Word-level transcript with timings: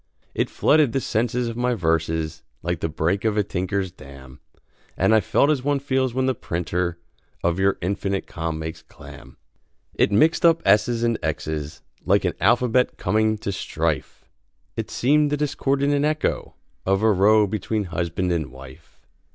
It 0.33 0.49
flooded 0.49 0.93
the 0.93 0.99
sense 0.99 1.35
of 1.35 1.55
my 1.55 1.75
verses, 1.75 2.41
Like 2.63 2.79
the 2.79 2.89
break 2.89 3.23
of 3.23 3.37
a 3.37 3.43
tinker's 3.43 3.91
dam, 3.91 4.39
And 4.97 5.13
I 5.13 5.19
felt 5.19 5.51
as 5.51 5.63
one 5.63 5.77
feels 5.77 6.11
when 6.11 6.25
the 6.25 6.33
printer 6.33 6.97
Of 7.43 7.59
your 7.59 7.77
"infinite 7.83 8.25
calm" 8.25 8.57
makes 8.57 8.81
clam. 8.81 9.37
It 9.93 10.11
mixed 10.11 10.43
up 10.43 10.63
s's 10.65 11.03
and 11.03 11.19
x's 11.21 11.83
Like 12.03 12.25
an 12.25 12.33
alphabet 12.41 12.97
coming 12.97 13.37
to 13.37 13.51
strife. 13.51 14.27
It 14.75 14.89
seemed 14.89 15.29
the 15.29 15.37
discordant 15.37 15.93
echo 16.03 16.55
Of 16.83 17.03
a 17.03 17.11
row 17.11 17.45
between 17.45 17.83
husband 17.83 18.31
and 18.31 18.47
wife. 18.51 19.05